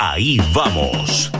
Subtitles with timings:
[0.00, 1.32] Ahí vamos.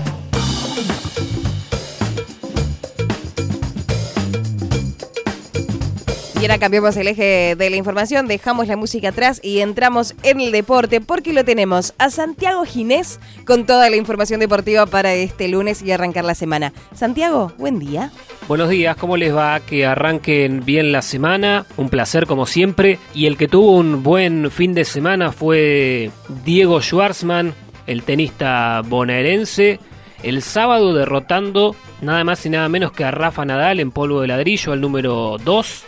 [6.34, 10.40] Y ahora cambiamos el eje de la información, dejamos la música atrás y entramos en
[10.40, 15.46] el deporte porque lo tenemos a Santiago Ginés con toda la información deportiva para este
[15.46, 16.72] lunes y arrancar la semana.
[16.94, 18.10] Santiago, buen día.
[18.48, 19.60] Buenos días, ¿cómo les va?
[19.60, 22.98] Que arranquen bien la semana, un placer como siempre.
[23.14, 26.10] Y el que tuvo un buen fin de semana fue
[26.44, 27.54] Diego Schwartzman,
[27.88, 29.80] el tenista bonaerense,
[30.22, 34.28] el sábado derrotando nada más y nada menos que a Rafa Nadal en polvo de
[34.28, 35.84] ladrillo, al número 2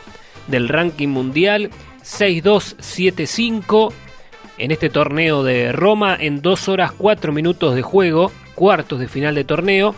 [0.49, 1.71] del ranking mundial,
[2.03, 3.93] 6-2-7-5
[4.59, 9.35] en este torneo de Roma en 2 horas 4 minutos de juego, cuartos de final
[9.35, 9.95] de torneo,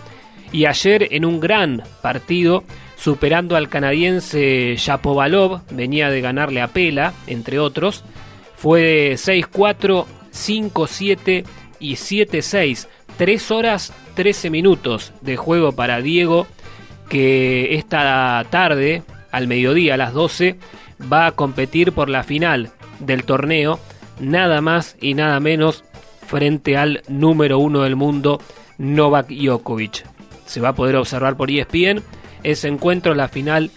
[0.52, 2.64] y ayer en un gran partido
[2.96, 8.05] superando al canadiense Shapovalov, venía de ganarle a Pela, entre otros,
[8.56, 11.44] fue 6-4, 5-7
[11.82, 12.86] y 7-6,
[13.18, 16.47] 3 horas 13 minutos de juego para Diego,
[17.08, 19.02] que esta tarde
[19.33, 20.58] al mediodía, a las 12,
[21.12, 23.80] va a competir por la final del torneo,
[24.20, 25.84] nada más y nada menos
[26.27, 28.41] frente al número uno del mundo,
[28.78, 30.06] Novak Djokovic.
[30.47, 32.03] Se va a poder observar por ESPN
[32.42, 33.70] ese encuentro, la final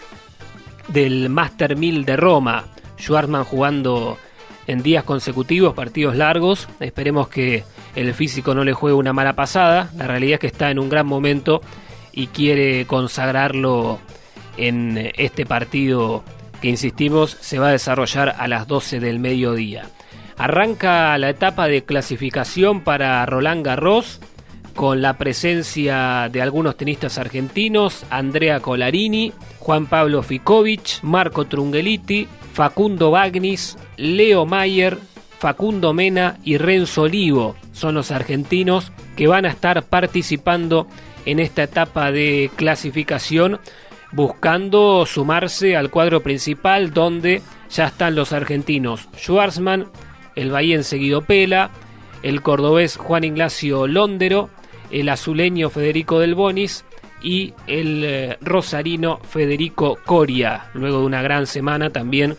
[0.88, 2.64] del Master 1000 de Roma.
[2.98, 4.18] Schwarzman jugando
[4.66, 6.68] en días consecutivos, partidos largos.
[6.80, 7.64] Esperemos que
[7.96, 9.90] el físico no le juegue una mala pasada.
[9.96, 11.62] La realidad es que está en un gran momento
[12.12, 13.98] y quiere consagrarlo
[14.56, 16.22] en este partido
[16.60, 19.86] que insistimos se va a desarrollar a las 12 del mediodía.
[20.38, 24.20] Arranca la etapa de clasificación para Roland Garros
[24.74, 33.10] con la presencia de algunos tenistas argentinos, Andrea Colarini, Juan Pablo Ficovich, Marco Trungeliti, Facundo
[33.10, 34.98] Bagnis, Leo Mayer,
[35.38, 40.86] Facundo Mena y Renzo Olivo son los argentinos que van a estar participando
[41.24, 43.60] en esta etapa de clasificación
[44.12, 49.88] buscando sumarse al cuadro principal donde ya están los argentinos Schwarzman,
[50.36, 51.70] el bahiense Guido Pela,
[52.22, 54.50] el cordobés Juan Ignacio Londero,
[54.90, 56.84] el azuleño Federico Del Bonis
[57.22, 60.66] y el eh, rosarino Federico Coria.
[60.74, 62.36] Luego de una gran semana también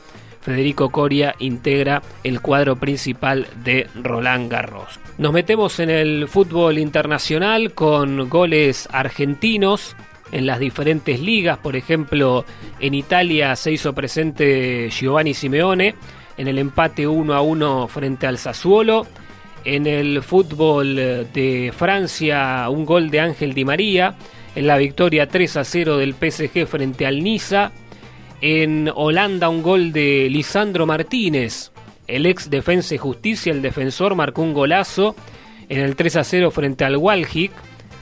[0.48, 4.98] Federico Coria integra el cuadro principal de Roland Garros.
[5.18, 9.98] Nos metemos en el fútbol internacional con goles argentinos
[10.32, 11.58] en las diferentes ligas.
[11.58, 12.46] Por ejemplo,
[12.80, 15.96] en Italia se hizo presente Giovanni Simeone
[16.38, 19.06] en el empate 1 a 1 frente al Sassuolo.
[19.66, 24.16] En el fútbol de Francia, un gol de Ángel Di María.
[24.56, 27.74] En la victoria 3 a 0 del PSG frente al Niza.
[28.42, 31.72] En Holanda, un gol de Lisandro Martínez.
[32.08, 35.16] El ex Defensa y Justicia, el defensor, marcó un golazo
[35.70, 37.52] en el 3 a 0 frente al Walhik.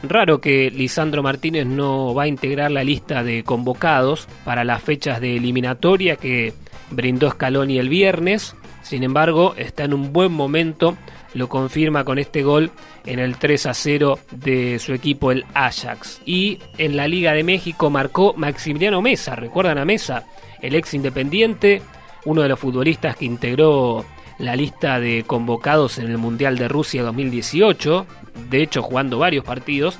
[0.03, 5.21] Raro que Lisandro Martínez no va a integrar la lista de convocados para las fechas
[5.21, 6.53] de eliminatoria que
[6.91, 8.55] brindó Scaloni el viernes.
[8.85, 10.95] Sin embargo, está en un buen momento,
[11.33, 12.69] lo confirma con este gol
[13.07, 16.21] en el 3 a 0 de su equipo, el Ajax.
[16.23, 20.27] Y en la Liga de México marcó Maximiliano Mesa, recuerdan a Mesa,
[20.61, 21.81] el ex independiente,
[22.25, 24.05] uno de los futbolistas que integró
[24.37, 28.05] la lista de convocados en el Mundial de Rusia 2018,
[28.51, 29.97] de hecho jugando varios partidos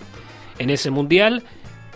[0.59, 1.41] en ese Mundial.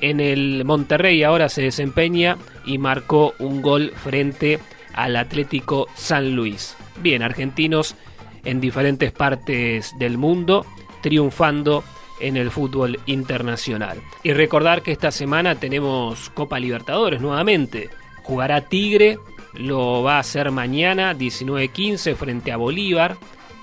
[0.01, 4.59] En el Monterrey ahora se desempeña y marcó un gol frente
[4.99, 6.75] al Atlético San Luis.
[7.01, 7.95] Bien, argentinos
[8.43, 10.65] en diferentes partes del mundo
[11.01, 11.85] triunfando
[12.19, 14.01] en el fútbol internacional.
[14.23, 17.89] Y recordar que esta semana tenemos Copa Libertadores nuevamente.
[18.23, 19.17] Jugará Tigre
[19.53, 23.15] lo va a hacer mañana 19-15 frente a Bolívar.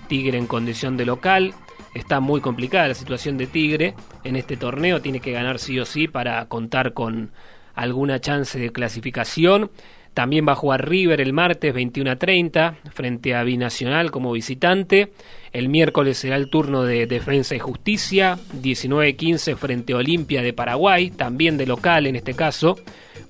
[0.08, 1.52] Tigre en condición de local.
[1.92, 5.02] Está muy complicada la situación de Tigre en este torneo.
[5.02, 7.32] Tiene que ganar sí o sí para contar con
[7.74, 9.70] alguna chance de clasificación.
[10.16, 15.12] También va a jugar River el martes 21 a 30 frente a Binacional como visitante.
[15.52, 21.10] El miércoles será el turno de Defensa y Justicia, 19-15 frente a Olimpia de Paraguay,
[21.10, 22.78] también de local en este caso.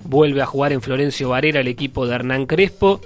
[0.05, 3.01] Vuelve a jugar en Florencio Varela el equipo de Hernán Crespo.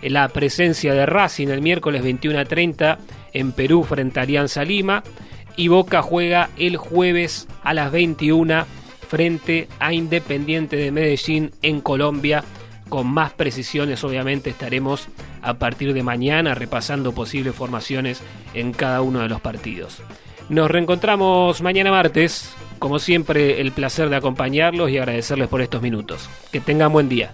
[0.00, 2.98] La presencia de Racing el miércoles 21 a 30
[3.34, 5.02] en Perú frente a Alianza Lima.
[5.54, 8.64] Y Boca juega el jueves a las 21
[9.06, 12.42] frente a Independiente de Medellín en Colombia
[12.88, 15.08] con más precisiones obviamente estaremos
[15.42, 18.22] a partir de mañana repasando posibles formaciones
[18.54, 20.02] en cada uno de los partidos.
[20.48, 22.54] Nos reencontramos mañana martes.
[22.78, 26.30] Como siempre, el placer de acompañarlos y agradecerles por estos minutos.
[26.52, 27.32] Que tengan buen día.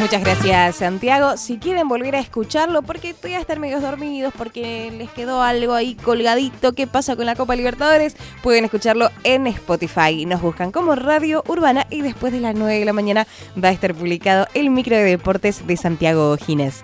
[0.00, 1.36] Muchas gracias, Santiago.
[1.36, 5.74] Si quieren volver a escucharlo, porque estoy a estar medio dormidos, porque les quedó algo
[5.74, 8.16] ahí colgadito, ¿qué pasa con la Copa Libertadores?
[8.42, 10.24] Pueden escucharlo en Spotify.
[10.24, 13.26] Nos buscan como Radio Urbana y después de las 9 de la mañana
[13.62, 16.76] va a estar publicado el micro de deportes de Santiago Ginés.